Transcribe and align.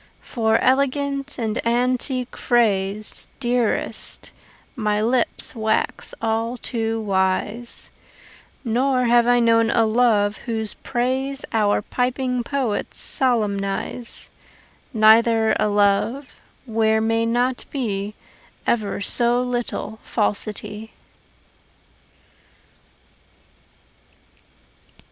For 0.23 0.57
elegant 0.57 1.37
and 1.37 1.63
antique 1.63 2.35
phrase, 2.35 3.27
Dearest, 3.39 4.31
my 4.75 4.99
lips 4.99 5.53
wax 5.55 6.15
all 6.19 6.57
too 6.57 6.99
wise; 6.99 7.91
Nor 8.65 9.03
have 9.05 9.27
I 9.27 9.39
known 9.39 9.69
a 9.69 9.85
love 9.85 10.37
whose 10.47 10.73
praise 10.73 11.45
Our 11.53 11.83
piping 11.83 12.41
poets 12.41 12.97
solemnize, 12.97 14.31
Neither 14.91 15.55
a 15.59 15.67
love 15.69 16.39
where 16.65 16.99
may 16.99 17.27
not 17.27 17.65
be 17.69 18.15
Ever 18.65 19.01
so 19.01 19.39
little 19.43 19.99
falsity. 20.01 20.93